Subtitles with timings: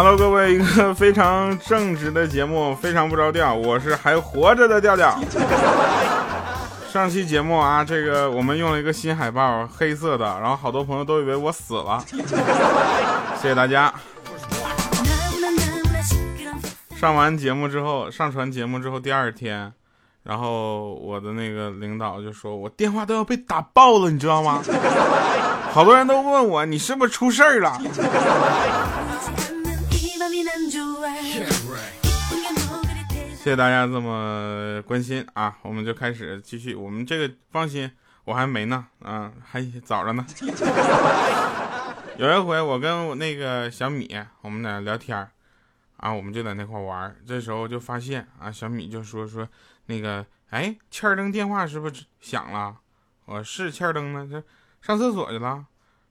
[0.00, 3.52] Hello，各位，一个非常正直的节目，非常不着调。
[3.52, 5.18] 我是还活着的调调。
[6.88, 12.00] 上期节目啊，这个我们用了一个新海报，黑色的，然后好多朋友都以为我死了。
[13.42, 13.92] 谢谢大家。
[16.96, 19.72] 上完节目之后，上传节目之后第二天，
[20.22, 24.62] 然后我的那个领导就说我电话都要被打爆了，你知道吗？
[25.74, 27.76] 好多人都问我你是不是出事儿了。
[33.48, 35.56] 谢谢大家这么关心啊！
[35.62, 36.74] 我们就开始继续。
[36.74, 37.90] 我们这个放心，
[38.24, 40.26] 我还没呢，啊，还早着呢。
[42.18, 44.06] 有一回，我跟我那个小米，
[44.42, 45.16] 我们俩聊天
[45.96, 49.48] 啊，我们就在那块玩这时候就发现啊，小米就说说
[49.86, 52.76] 那个，哎，欠儿登电话是不是响了？
[53.24, 54.44] 我是欠儿登呢，这
[54.82, 55.64] 上厕所去了。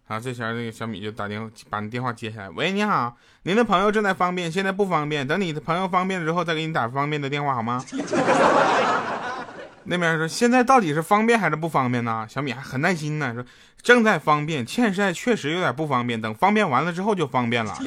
[0.07, 2.49] 啊，这前那个小米就打电话把你电话接下来。
[2.51, 3.13] 喂，你好，
[3.43, 7.83] 您的朋友正在方便，现在不方便，等你的朋友方便了之后再给你打方便的电话好吗？
[9.83, 12.25] 那边说现在到底是方便还是不方便呢？
[12.29, 13.43] 小米还很耐心呢，说
[13.81, 17.77] 正在方便，现在确实有点不方便，等方便完了之后就方便了。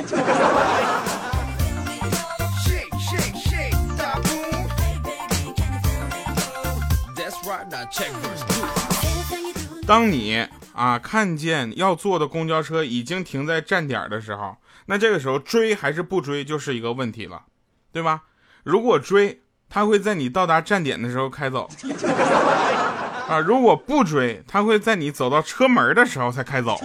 [9.87, 10.47] 当你。
[10.81, 10.99] 啊！
[10.99, 14.57] 看见要坐的公交车已经停在站点的时候，
[14.87, 17.43] 那这个时候追还是不追就是一个问题了，
[17.93, 18.23] 对吧？
[18.65, 21.69] 如果追，他会在你到达站点的时候开走，
[23.29, 23.39] 啊！
[23.39, 26.81] 如果不追，他会在你走到车门的时候才开走。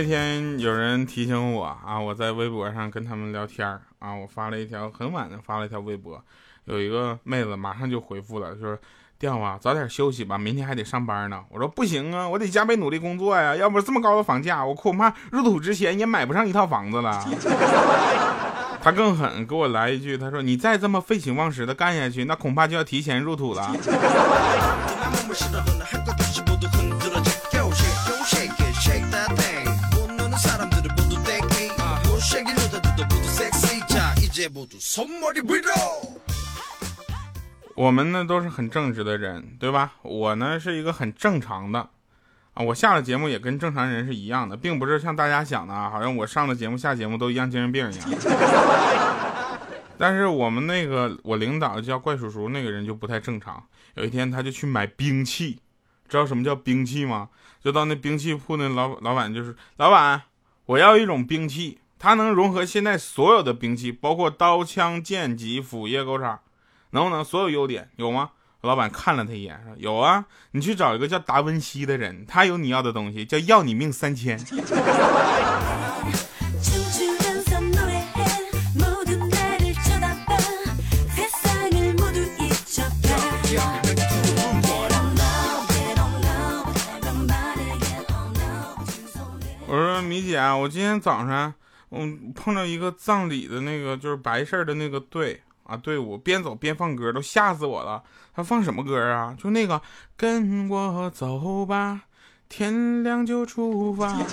[0.00, 3.68] 那天有人提醒我啊，我在微博上跟他们聊天
[3.98, 6.18] 啊，我发了一条很晚的发了一条微博，
[6.64, 8.78] 有一个妹子马上就回复了，说
[9.20, 17.22] ：“调啊，早点休息吧，明天还得上班呢。”我说：“不行啊，我得加倍努力工作呀，要不这么高的房价，我恐怕入土之前也买不上一套房子了。”
[18.80, 23.70] 他更狠，给我来一句，他说：“你再这么废寝忘食的干下去，那恐怕就要提前入土了。”
[37.76, 39.92] 我们呢都是很正直的人，对吧？
[40.02, 41.88] 我呢是一个很正常的
[42.54, 48.08] 啊，我下了节目也跟正常人是一样的，并不是像大家想的啊，好像我上了节目下节目都一样精神病一样。
[49.96, 53.62] 但是我们那个我领导叫怪叔叔那个人就不太正常。
[53.94, 55.60] 有一天他就去买兵器，
[56.08, 57.28] 知道什么叫兵器吗？
[57.62, 60.22] 就到那兵器铺那老老板就是老板，
[60.66, 61.78] 我要一种兵器。
[62.02, 66.40] 它能融合现在所有的兵器，包括刀枪剑戟斧钺钩叉，
[66.92, 68.30] 能不能所有优点有吗？
[68.62, 74.40] 老板看了他一眼，说有啊，你去找一个叫达文西的人，他有你要的东西，叫要你命三千。
[89.66, 91.52] 我说米姐，我今天早上。
[91.90, 98.02] 嗯，碰到一个葬礼的那个就是白事儿的那个队啊队伍，边走边放歌，都吓死我了。
[98.32, 99.36] 他放什么歌啊？
[99.38, 99.82] 就那个
[100.16, 102.02] 跟我走吧，
[102.48, 104.16] 天亮就出发。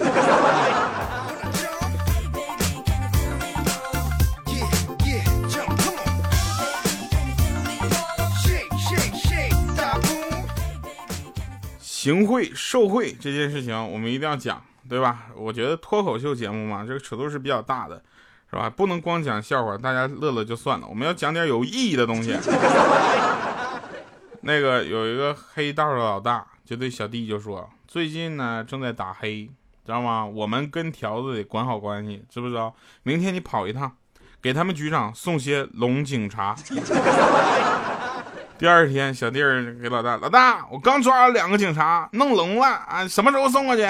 [11.79, 14.62] 行贿受贿这件事情，我们一定要讲。
[14.90, 15.28] 对吧？
[15.36, 18.02] 我觉得脱口秀节目嘛，这个尺度是比较大的，
[18.50, 18.70] 是吧？
[18.70, 22.36] 不能光讲笑话，大家乐乐就算了，我们要讲点有意义的东西。
[24.42, 29.50] 那个有一个黑道的老大，就对小弟就说：“最近呢，正在打黑，
[29.86, 30.25] 知道吗？
[30.25, 32.74] 我们跟条子得管好关系，知不知道？
[33.04, 33.92] 明天你跑一趟，
[34.42, 36.56] 给他们局长送些龙警察。”
[38.59, 43.83] 第二天，小弟儿给老大：“老大，我刚抓了两个警察，弄聋了啊，什么时候送过去？”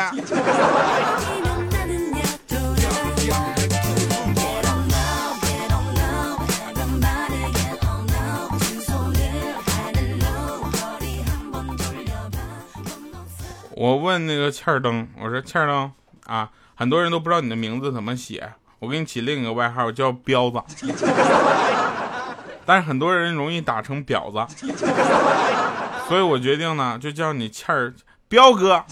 [13.74, 15.90] 我问那个欠儿灯，我说：“欠儿灯
[16.26, 20.62] 啊，很多人都不知道你的名字怎么写，我给你起另一个外号叫彪子。”
[22.68, 24.68] 但是很多人容易打成婊子，
[26.10, 27.94] 所以我决定呢，就叫你欠儿
[28.28, 28.84] 彪哥。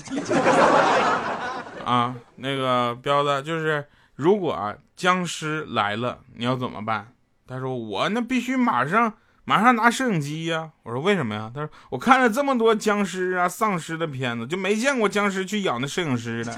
[1.84, 3.86] 啊，那个彪子就是，
[4.16, 7.10] 如果僵尸来了，你要怎么办？
[7.46, 9.12] 他说我那必须马上
[9.44, 10.70] 马上拿摄影机呀。
[10.84, 11.52] 我说为什么呀？
[11.54, 16.54] 他说我看了这么多僵尸啊丧尸的片子，就没见过僵尸去咬那摄影师的。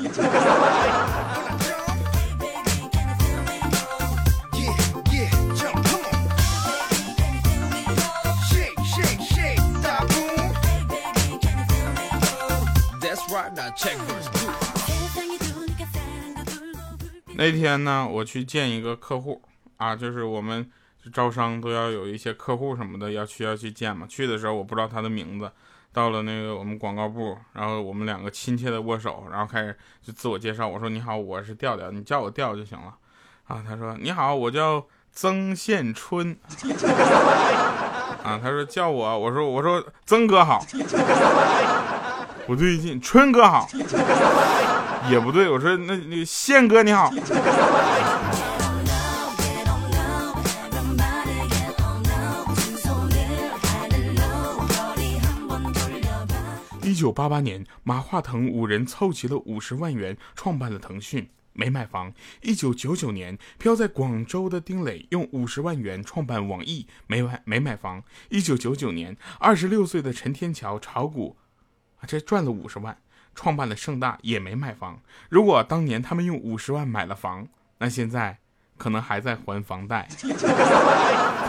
[17.36, 19.42] 那天呢，我去见一个客户
[19.78, 20.70] 啊，就是我们
[21.14, 24.08] 招商都要有一些客户什么的要需要去见嘛。
[24.08, 25.52] 去的时候我不知道他的名字，
[25.94, 30.68] 到了那个我们广告部，然后我们两个亲切的握手，然后开始就自我介绍。
[30.68, 32.96] 我说你好，我是调调，你叫我调就行了。
[33.46, 36.36] 啊，他说你好，我叫曾宪春。
[38.24, 40.66] 啊，他说叫我，我说我说曾哥好。
[42.48, 43.70] 不对劲，春哥好。
[45.12, 47.12] 也不对，我说那那宪哥你好。
[56.84, 62.14] 一九八八年，马化腾五人凑齐了五十万元，创办了腾讯，没买房。
[62.42, 68.02] 一九九九年，漂在广州的丁磊用五十万元创办网易，没买没买房。
[68.30, 71.36] 一九九九年，二十六岁的陈天桥炒股，
[72.06, 72.98] 这赚了五十万。
[73.36, 75.00] 创办了盛大也没买房。
[75.30, 77.48] 如果当年他们用五十万买了房，
[77.78, 78.40] 那现在
[78.78, 80.08] 可能还在还房贷。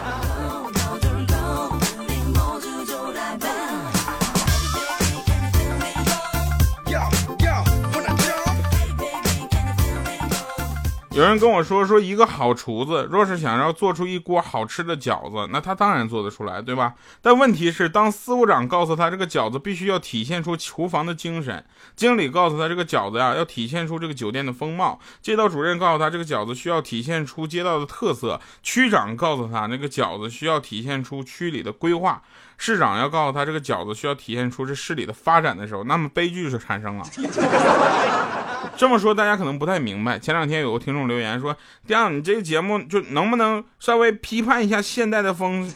[11.19, 16.95] 有人跟我说，说一个好厨子若是想要做出一锅好吃的饺子，那他当然做得出来，对吧？
[17.21, 21.65] 但问题是，当司务长告诉他这个饺子必须要体现出厨房的精神，
[21.97, 32.23] 经理告诉他这个饺子呀要体现出这个酒店的风貌，街道主任告诉他这个饺子需要体现出街道的特色，区长告诉他那个饺子需要体现出区里的规划，
[32.57, 37.05] 市长要告诉他这个饺子需要体现出这市里的发展的时候，那么悲剧就产生了。
[38.77, 40.19] 这么说大家可能不太明白。
[40.19, 41.57] 前两天有个听众留言说
[41.89, 45.69] ：“样你这个节目就能不能稍微批判一下现代的风，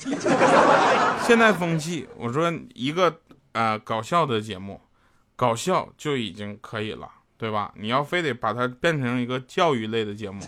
[1.22, 3.20] 现代风气？”我说：“一个
[3.52, 4.80] 呃搞笑的节目，
[5.36, 7.72] 搞笑就已经可以了，对吧？
[7.76, 10.40] 你要非得把它变成一个教育类的节目，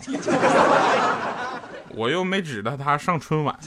[1.89, 3.57] 我又没指着他上春晚。”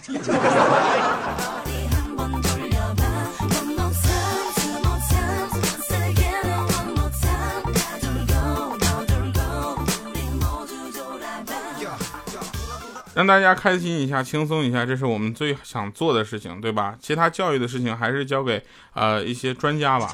[13.18, 16.94] 让大家开心一下，轻松一下，这是我们最想做的事情，对吧？
[17.00, 18.62] 其他教育的事情还是交给
[18.94, 20.08] 呃一些专家吧。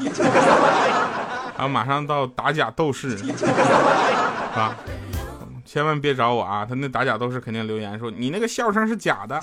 [1.58, 3.14] 啊马上到打假斗士
[4.54, 4.74] 啊，
[5.66, 6.64] 千万别找我啊！
[6.64, 9.38] 他那打假斗士肯定留言说你那个笑声是假的。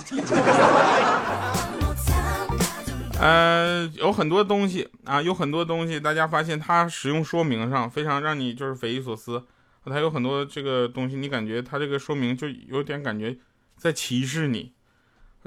[3.19, 9.43] 呃，有很多东西啊，有很多东西，大家发现它使用说明上非常让你就是匪夷所思。
[9.85, 13.37] 它有很多这个东西，你感觉它这个说明就有点感觉。
[13.81, 14.73] 在歧视你，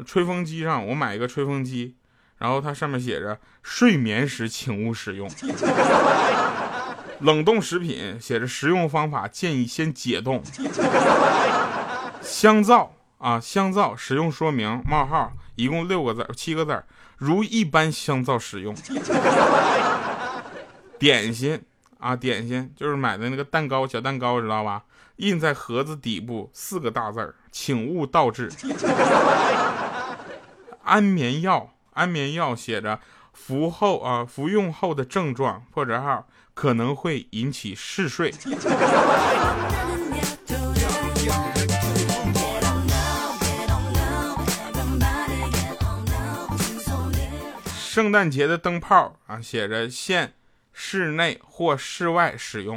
[0.04, 1.94] 吹风机上我买一个吹风机，
[2.38, 5.30] 然后它上面写着睡眠时请勿使用。
[7.20, 10.42] 冷冻食品写着食用方法建议先解冻。
[12.20, 16.82] 香皂啊，香皂使用说明冒号一共六个字七个字
[17.16, 18.74] 如一般香皂使用。
[20.98, 21.62] 点心
[22.00, 24.82] 啊，点心就是买的那个蛋糕，小蛋糕知道吧？
[25.16, 28.50] 印在盒子底部四个大字儿，请勿倒置。
[30.82, 33.00] 安眠药，安眠药写着
[33.32, 38.34] 服后啊，服用后的症状破折号可能会引起嗜睡。
[47.76, 50.34] 圣诞节的灯泡啊，写着限
[50.72, 52.76] 室内或室外使用。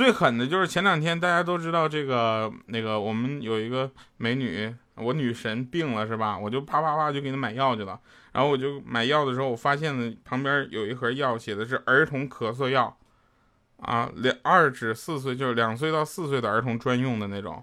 [0.00, 6.38] 最狠的就是前两天大家都知道这个那个我们有一个美女，我女神病了是吧？
[6.38, 8.00] 我就啪啪啪就给她买药去了。
[8.32, 12.96] 然后我就买药的时候，我发现了旁边有一盒药，写的是儿童咳嗽药，
[13.82, 17.62] 啊，两二至四岁就是两岁到四岁的儿童专用的那种。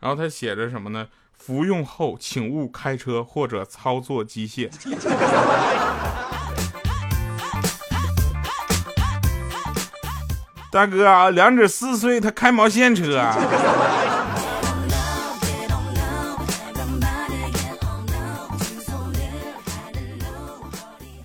[0.00, 1.08] 然后它写着什么呢？
[1.32, 4.68] 服用后请勿开车或者操作机械。
[10.70, 13.34] 大哥啊，两指四岁，他开毛线车啊？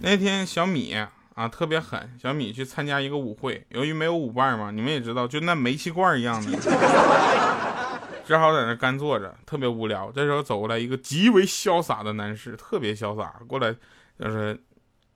[0.01, 0.95] 那天小米
[1.35, 6.57] 啊特别狠，小米去参加一个舞会，由于没有舞伴嘛，你们也知道，就那煤气罐一样的，
[8.25, 10.11] 只好在那干坐着，特别无聊。
[10.11, 13.75] 这时候走过来一个极为潇洒的男士，特别潇洒，过来
[14.19, 14.57] 就说：“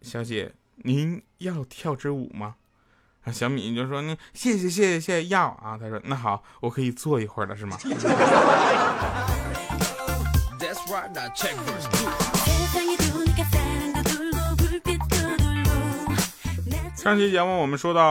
[0.03, 2.53] 小姐，您要跳支舞吗？”
[3.23, 7.77] 啊，小米就说：“那谢谢谢谢谢谢要啊。”他说：“那好，我可以坐一会儿了，是吗？”
[16.95, 18.01] 上期节目我们说到，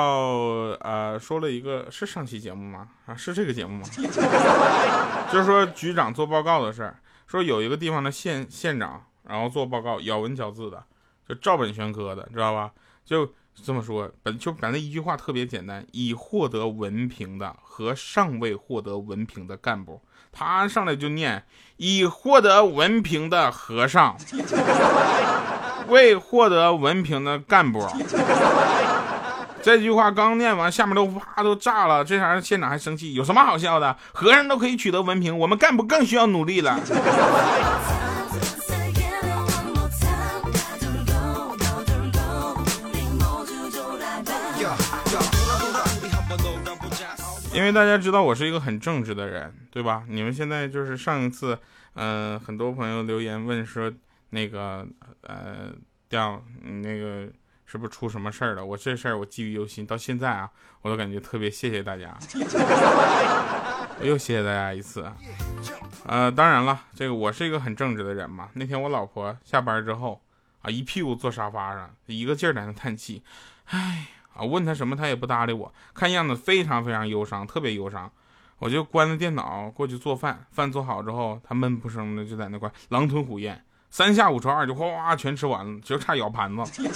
[0.80, 2.88] 呃，说了一个是上期节目吗？
[3.06, 3.84] 啊，是这个节目吗？
[5.30, 10.82] 就是说局长做报告的事儿，说有一个地方的县县长，然后做报告咬文嚼字的，
[11.28, 12.72] 就照本宣科的，知道吧？
[13.04, 13.30] 就
[13.64, 20.00] 这么说，本就反正一句话特别简单：已获得文凭的和尚未获得文凭的干部，
[20.32, 21.44] 他上来就念
[21.76, 24.16] 已获得文凭的和尚。
[25.88, 27.86] 未获得文凭的干部，
[29.62, 32.04] 这句话刚念完，下面都啪都炸了。
[32.04, 33.96] 这啥县长还生气，有什么好笑的？
[34.12, 36.78] 和尚都可以取得文凭，我们干部更需要努力了。
[47.68, 50.04] 因为大家知道我是一个很正直的人，对吧？
[50.08, 51.58] 你们现在就是上一次，
[51.92, 53.92] 嗯，很多朋友留言问说。
[54.30, 54.86] 那个
[55.22, 55.72] 呃，
[56.06, 57.26] 掉那个
[57.64, 58.62] 是不是出什么事儿了？
[58.62, 60.50] 我这事儿我记忆犹新，到现在啊，
[60.82, 62.14] 我都感觉特别谢谢大家，
[63.98, 65.10] 我 又谢谢大家一次。
[66.04, 68.50] 呃，当然了，这个我是一个很正直的人嘛。
[68.52, 70.20] 那天我老婆下班之后
[70.60, 73.22] 啊，一屁股坐沙发上，一个劲儿在那叹气，
[73.64, 74.08] 唉
[74.38, 78.10] 啊，问他什么他也不搭理我，看样子非常非常忧伤，特别忧伤。
[78.60, 83.62] 我就关了电脑过去做饭，饭做好之后，他闷不声的就在那块狼吞虎咽。
[83.90, 86.90] 三下五除二就哗哗全吃完了，就差咬盘子。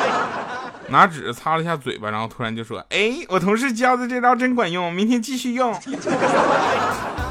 [0.90, 5.72] 拿纸擦了一下嘴巴，然后突然就说：“哎，我同事教的这招真管用，明天继续用。”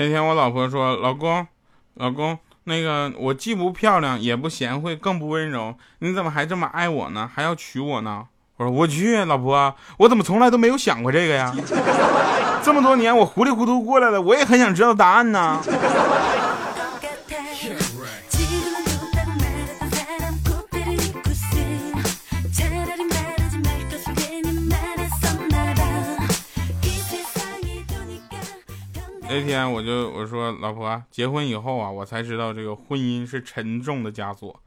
[0.00, 1.44] 那天我老婆说：“老公，
[1.94, 7.28] 老公，那个我既不漂亮，也不贤惠，更不温柔，你怎么还这么爱我呢？
[7.34, 8.26] 还要娶我呢？”
[8.58, 11.52] 我说：“我去，老婆，我怎么从来都没有想过这个呀？
[12.62, 15.60] 这么多年我糊里糊涂过来了，我也很想知道答案呢。”
[29.38, 34.60] 那天我就我说老婆结婚以后啊，我才知道这个婚姻是沉重的枷锁。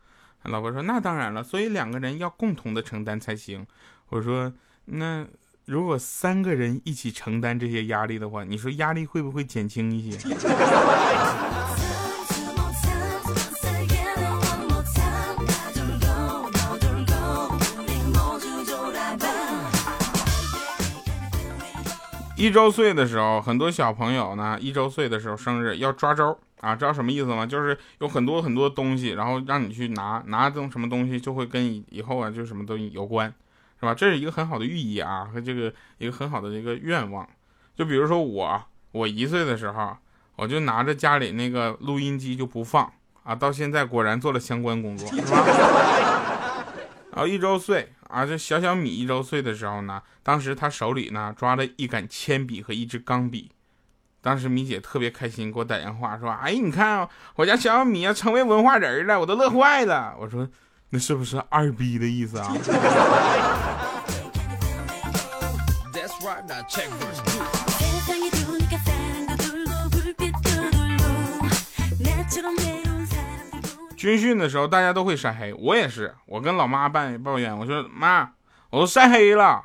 [0.44, 3.68] 老婆说那当然了，所以两个人要共同的承担才行。
[4.08, 4.54] 我说
[4.86, 5.28] 那
[5.66, 10.18] 如果三个人一起承担这些压力的话，你说压力会不会减轻一些？
[22.41, 27.45] 一周岁的时候，很多小朋友呢，一周岁的时候生日要抓周啊，知道什么意思吗？
[27.45, 33.31] 就是有很多很多东西，然后让你去拿，拿这种什么东西就会跟以后啊就什么都有关，
[33.79, 33.93] 是吧？
[33.93, 37.29] 这是一个很好的寓意啊，和这个一个很好的一个愿望。
[37.75, 38.60] 就比如说我，
[38.91, 39.95] 我一岁的时候，
[40.36, 46.11] 我就拿着家里那个录音机就不放啊，到现在果然做了相关工作，是吧？
[47.12, 47.94] 然后一周岁。
[48.12, 53.50] 啊，这小小米一周岁的时候呢，当时他手里呢抓了一杆铅笔和一支钢笔，
[54.22, 60.46] 当时米姐特别开心，给我打电话说：“哎，你看我家小小米要成为文化人了，我都乐坏了。”我说
[60.91, 62.53] ：“那是不是二逼的意思啊？”
[74.01, 76.12] 军训的时候，大家都会晒黑，我也是。
[76.25, 78.27] 我跟老妈抱抱怨，我说妈，
[78.72, 79.62] 我都晒黑了。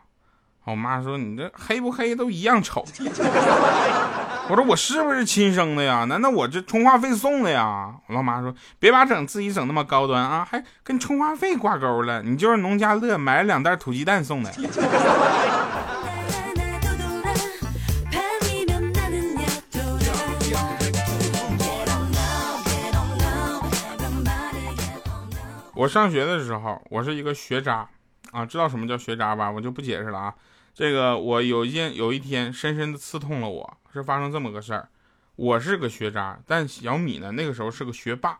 [0.64, 2.84] 我妈说你这黑不黑都一样丑。
[4.50, 6.04] 我说我是不是亲生的呀？
[6.04, 7.94] 难道我这充话费送的呀？
[8.08, 12.22] 我老妈说别把整自己整那么高端啊，还跟充话费挂钩了。
[12.22, 14.52] 你就是农家乐买了两袋土鸡蛋送的。
[25.76, 27.86] 我上学的时候，我是一个学渣，
[28.32, 29.50] 啊，知道什么叫学渣吧？
[29.50, 30.34] 我就不解释了啊。
[30.72, 34.88] 这个我有一件有一天深深的刺痛了我，是发生这么个事儿。
[35.36, 38.32] 我是个学渣，但小米呢，那个时候是个学霸，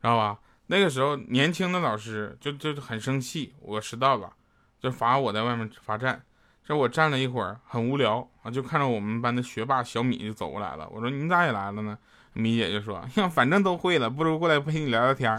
[0.00, 0.38] 知道吧？
[0.68, 4.32] 那个时候年轻的老师就就很生气，我迟到了，
[4.78, 6.22] 就罚我在外面罚站。
[6.64, 10.88] 这我站了一会儿，很无聊啊，就看着我们班的学霸小米就走过来了。
[10.90, 11.98] 我说：“你咋也来了呢？”
[12.32, 15.36] 米姐就说：“呀，反正都会了，不如过来陪你聊聊天。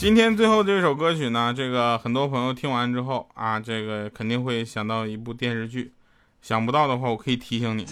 [0.00, 5.92] 今天最后这首歌曲呢，这个很多朋友听完之后啊，这个肯定会想到一部电视剧。
[6.40, 7.84] 想不到的话，我可以提醒你。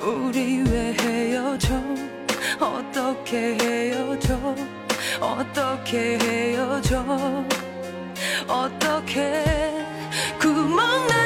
[0.00, 1.80] 우리 왜 헤어져
[2.58, 4.56] 어떻게 헤어져
[5.20, 7.44] 어떻게 헤어져
[8.48, 9.44] 어떻게
[10.40, 11.21] 구멍난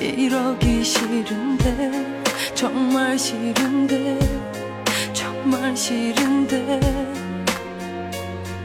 [0.00, 2.22] 이러기 싫은데
[2.54, 4.18] 정말 싫은데
[5.12, 6.80] 정말 싫은데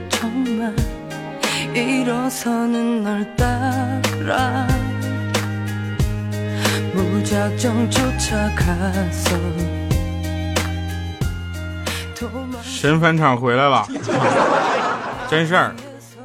[0.09, 0.75] 정말
[1.73, 4.67] 일어서는 널 따라
[6.93, 9.37] 무작정 쫓아가서
[12.63, 13.85] 神返场回来了，
[15.29, 15.75] 真事儿。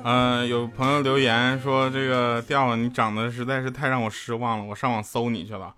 [0.10, 5.74] 嗯，有朋友留言说：“这个调，你长得实在是太让我失望了。”我上网搜你去了，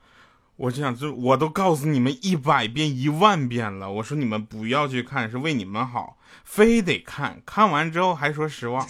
[0.56, 8.88] 我就想，就我都告诉你们一百遍、一万遍了，我说你们不要去看，是为你们好，非得看，看完之后还说失望，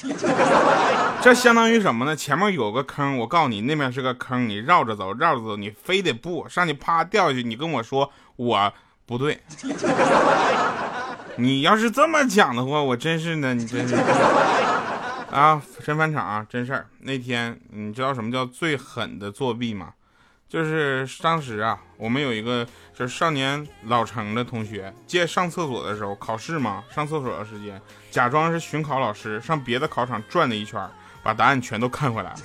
[1.21, 2.13] 这相当于什么呢？
[2.13, 8.73] 前面有个坑，我告诉你，那边是个坑，你绕着走，绕着走，你非得不上去，啪掉下去，你跟我说我
[9.05, 9.39] 不对，
[11.37, 13.95] 你要是这么讲的话，我真是的，你真是。
[15.31, 16.87] 啊，神返场啊，真事儿。
[16.99, 19.93] 那天你知道什么叫最狠的作弊吗？
[20.47, 22.65] 就是当时啊，我们有一个
[22.95, 30.83] 就是少年老成的同学，借上厕所的时候，考试嘛，上厕所的时间，假装是巡考老师，上别的考场转了一圈，
[31.21, 32.37] 把答案全都看回来了。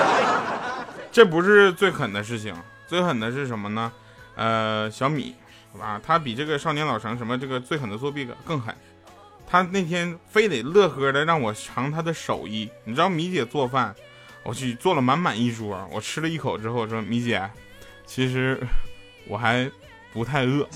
[1.10, 2.54] 这不是最狠的事情，
[2.86, 3.90] 最狠的是什么呢？
[4.34, 5.34] 呃，小米，
[5.72, 8.74] 好吧，他比这个少年老成什么这个最狠的作弊更狠。
[9.52, 13.94] 他那天非得乐呵的让我尝他的手艺，你知道米姐做饭，
[14.42, 17.50] 我去做了满满一桌，我吃了一口之后说米姐，
[18.06, 18.58] 其实
[19.28, 19.70] 我还
[20.10, 20.66] 不太饿。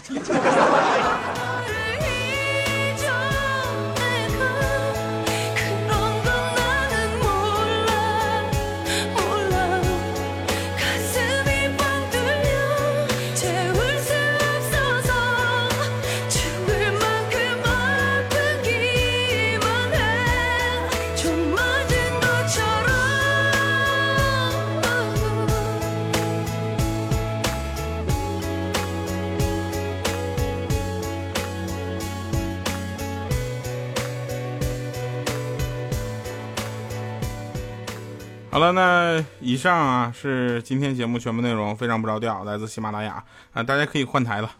[39.17, 44.51] 那以上啊是今天节目全部内容，非常不着调，来自喜马拉雅啊，大家可以换台了，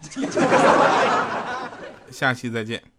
[2.11, 2.96] 下期再见。